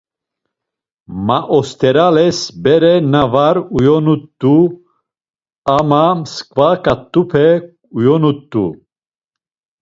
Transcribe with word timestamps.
Maosterales 1.25 2.37
bere 2.63 2.91
na 3.11 3.21
var 3.33 3.55
uyonut̆u 3.77 4.57
ama 5.75 6.03
mskva 6.19 6.69
ǩat̆upe 6.83 7.47
uyonut̆u. 7.97 8.65